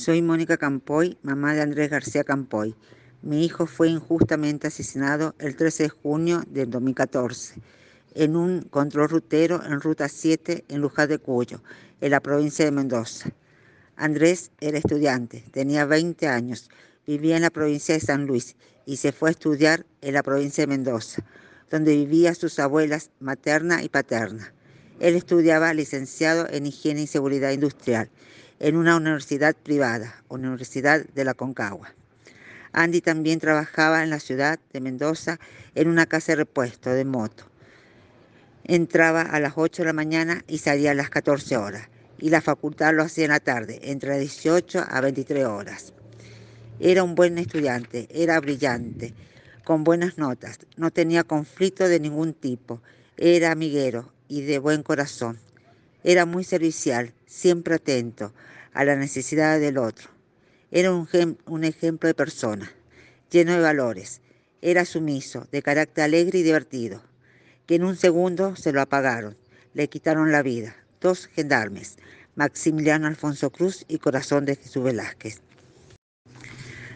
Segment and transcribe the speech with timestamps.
[0.00, 2.74] Soy Mónica Campoy, mamá de Andrés García Campoy.
[3.20, 7.60] Mi hijo fue injustamente asesinado el 13 de junio del 2014
[8.14, 11.62] en un control rutero en Ruta 7 en Luján de Cuyo,
[12.00, 13.30] en la provincia de Mendoza.
[13.94, 16.70] Andrés era estudiante, tenía 20 años,
[17.06, 18.56] vivía en la provincia de San Luis
[18.86, 21.22] y se fue a estudiar en la provincia de Mendoza,
[21.70, 24.54] donde vivían sus abuelas materna y paterna.
[24.98, 28.08] Él estudiaba licenciado en Higiene y Seguridad Industrial
[28.60, 31.94] en una universidad privada, Universidad de la Concagua.
[32.72, 35.40] Andy también trabajaba en la ciudad de Mendoza
[35.74, 37.44] en una casa de repuesto de moto.
[38.64, 41.88] Entraba a las 8 de la mañana y salía a las 14 horas.
[42.18, 45.94] Y la facultad lo hacía en la tarde, entre 18 a 23 horas.
[46.78, 49.14] Era un buen estudiante, era brillante,
[49.64, 52.82] con buenas notas, no tenía conflicto de ningún tipo,
[53.16, 55.38] era amiguero y de buen corazón.
[56.04, 58.34] Era muy servicial, siempre atento
[58.72, 60.10] a la necesidad del otro.
[60.72, 61.08] Era un,
[61.46, 62.70] un ejemplo de persona,
[63.30, 64.20] lleno de valores.
[64.60, 67.02] Era sumiso, de carácter alegre y divertido,
[67.66, 69.36] que en un segundo se lo apagaron,
[69.74, 70.76] le quitaron la vida.
[71.00, 71.96] Dos gendarmes,
[72.34, 75.40] Maximiliano Alfonso Cruz y Corazón de Jesús Velázquez.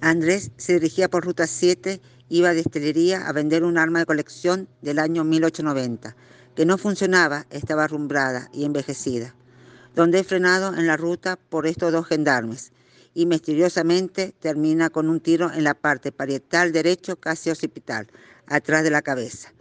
[0.00, 4.68] Andrés se dirigía por Ruta 7, iba de estelería a vender un arma de colección
[4.82, 6.14] del año 1890
[6.54, 9.34] que no funcionaba, estaba arrumbrada y envejecida,
[9.96, 12.70] donde he frenado en la ruta por estos dos gendarmes
[13.14, 18.06] y misteriosamente termina con un tiro en la parte parietal derecho casi occipital,
[18.46, 19.54] atrás de la cabeza.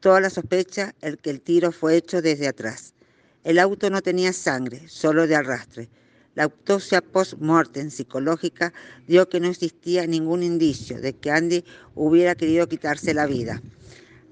[0.00, 2.92] Toda la sospecha el que el tiro fue hecho desde atrás.
[3.44, 5.88] El auto no tenía sangre, solo de arrastre.
[6.34, 8.74] La autopsia post-mortem psicológica
[9.06, 11.64] dio que no existía ningún indicio de que Andy
[11.94, 13.62] hubiera querido quitarse la vida.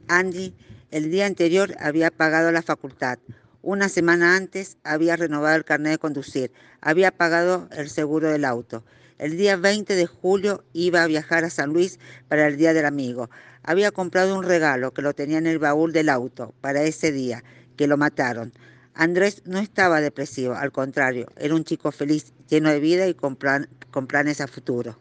[0.07, 0.55] Andy
[0.91, 3.19] el día anterior había pagado la facultad.
[3.63, 6.51] Una semana antes había renovado el carnet de conducir.
[6.81, 8.85] Había pagado el seguro del auto.
[9.19, 12.87] El día 20 de julio iba a viajar a San Luis para el Día del
[12.87, 13.29] Amigo.
[13.63, 17.45] Había comprado un regalo que lo tenía en el baúl del auto para ese día,
[17.77, 18.55] que lo mataron.
[18.95, 23.37] Andrés no estaba depresivo, al contrario, era un chico feliz, lleno de vida y con,
[23.37, 24.99] planes a futuro.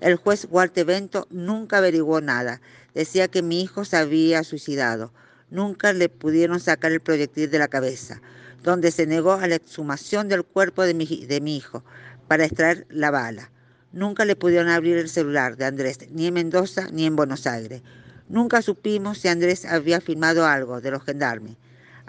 [0.00, 2.62] El juez Walter Bento nunca averiguó nada.
[2.94, 5.12] Decía que mi hijo se había suicidado.
[5.54, 8.20] Nunca le pudieron sacar el proyectil de la cabeza,
[8.64, 11.84] donde se negó a la exhumación del cuerpo de mi, de mi hijo
[12.26, 13.52] para extraer la bala.
[13.92, 17.82] Nunca le pudieron abrir el celular de Andrés, ni en Mendoza ni en Buenos Aires.
[18.28, 21.54] Nunca supimos si Andrés había filmado algo de los gendarmes.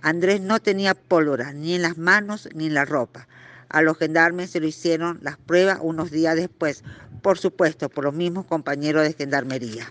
[0.01, 3.27] Andrés no tenía pólvora ni en las manos ni en la ropa.
[3.69, 6.83] A los gendarmes se lo hicieron las pruebas unos días después,
[7.21, 9.87] por supuesto, por los mismos compañeros de gendarmería.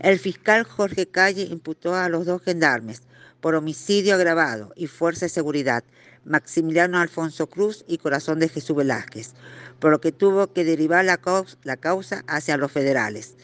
[0.00, 3.02] El fiscal Jorge Calle imputó a los dos gendarmes
[3.40, 5.82] por homicidio agravado y fuerza de seguridad,
[6.24, 9.34] Maximiliano Alfonso Cruz y Corazón de Jesús Velázquez,
[9.80, 13.34] por lo que tuvo que derivar la causa, hacia los federales.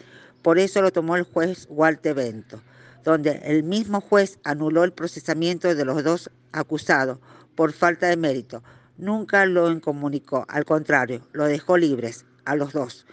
[0.43, 2.63] Por eso lo tomó el juez Walter Bento,
[3.03, 7.19] donde el mismo juez anuló el procesamiento de los dos acusados
[7.57, 8.63] por falta de mérito.
[8.97, 13.07] Nunca lo incomunicó, al contrario, lo dejó libres a los dos.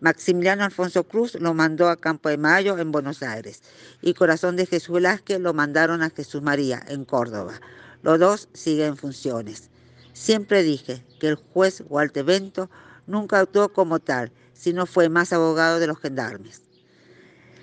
[0.00, 3.62] Maximiliano Alfonso Cruz lo mandó a Campo de Mayo en Buenos Aires
[4.00, 7.60] y Corazón de Jesús Velázquez lo mandaron a Jesús María en Córdoba.
[8.02, 9.70] Los dos siguen en funciones.
[10.12, 12.70] Siempre dije que el juez Walter Bento
[13.08, 16.62] nunca actuó como tal, sino fue más abogado de los gendarmes.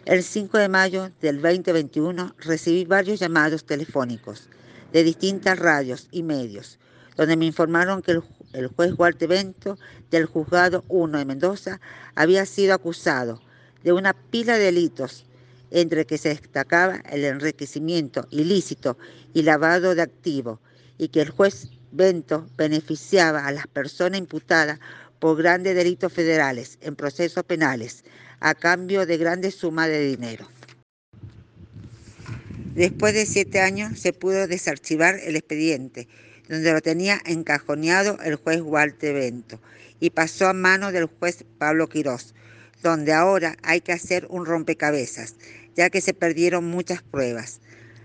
[0.03, 4.49] El 5 de mayo del 2021 recibí varios llamados telefónicos
[4.91, 6.79] de distintas radios y medios,
[7.15, 8.23] donde me informaron que el
[8.55, 9.77] el juez Walter Bento
[10.11, 11.81] del Juzgado 1 de Mendoza
[12.15, 13.41] había sido acusado
[13.83, 15.25] de una pila de delitos,
[15.71, 18.97] entre que se destacaba el enriquecimiento ilícito
[19.33, 20.59] y lavado de activos,
[20.97, 24.79] y que el juez Bento beneficiaba a las personas imputadas
[25.19, 28.03] por grandes delitos federales en procesos penales
[28.39, 30.47] a cambio de grandes sumas de dinero.
[32.75, 36.09] Después de siete años se pudo desarchivar el expediente
[36.49, 39.59] donde lo tenía encajoneado el juez Walter Bento,
[39.99, 42.33] y pasó a mano del juez Pablo Quirós,
[42.83, 45.35] donde ahora hay que hacer un rompecabezas,
[45.75, 47.61] ya que se perdieron muchas pruebas.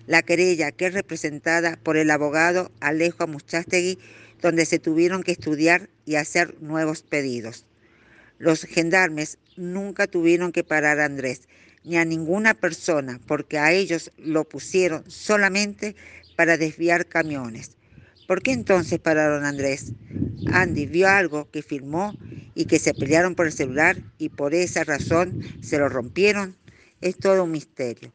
[0.07, 3.99] La querella, que es representada por el abogado Alejo Amuchastegui,
[4.41, 7.67] donde se tuvieron que estudiar y hacer nuevos pedidos.
[8.39, 11.43] Los gendarmes nunca tuvieron que parar a Andrés,
[11.85, 15.95] ni a ninguna persona, porque a ellos lo pusieron solamente
[16.37, 17.77] para desviar camiones.
[18.31, 19.93] ¿Por qué entonces pararon a Andrés?
[20.53, 22.15] Andy vio algo que filmó
[22.55, 26.55] y que se pelearon por el celular y por esa razón se lo rompieron.
[27.01, 28.13] Es todo un misterio.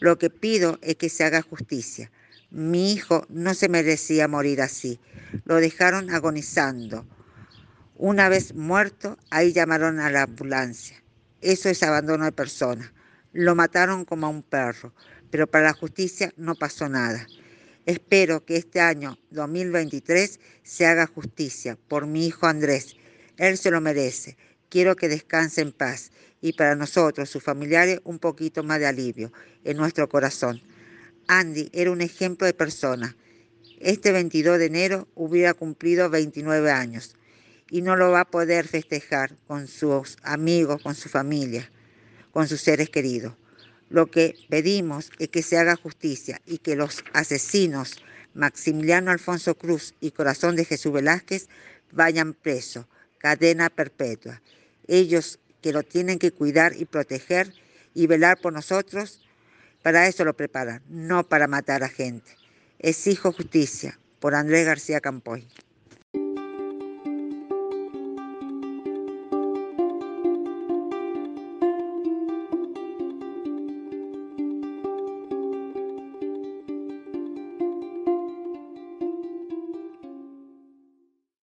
[0.00, 2.10] Lo que pido es que se haga justicia.
[2.50, 5.00] Mi hijo no se merecía morir así.
[5.46, 7.06] Lo dejaron agonizando.
[7.96, 11.02] Una vez muerto, ahí llamaron a la ambulancia.
[11.40, 12.92] Eso es abandono de persona.
[13.32, 14.92] Lo mataron como a un perro,
[15.30, 17.26] pero para la justicia no pasó nada.
[17.86, 22.96] Espero que este año 2023 se haga justicia por mi hijo Andrés.
[23.36, 24.38] Él se lo merece.
[24.70, 26.10] Quiero que descanse en paz
[26.40, 29.32] y para nosotros, sus familiares, un poquito más de alivio
[29.64, 30.62] en nuestro corazón.
[31.28, 33.16] Andy era un ejemplo de persona.
[33.80, 37.16] Este 22 de enero hubiera cumplido 29 años
[37.70, 41.70] y no lo va a poder festejar con sus amigos, con su familia,
[42.30, 43.34] con sus seres queridos.
[43.90, 48.02] Lo que pedimos es que se haga justicia y que los asesinos
[48.34, 51.48] Maximiliano Alfonso Cruz y Corazón de Jesús Velázquez
[51.92, 52.86] vayan presos,
[53.18, 54.42] cadena perpetua.
[54.88, 57.52] Ellos que lo tienen que cuidar y proteger
[57.94, 59.20] y velar por nosotros,
[59.82, 62.36] para eso lo preparan, no para matar a gente.
[62.80, 65.46] Exijo justicia por Andrés García Campoy.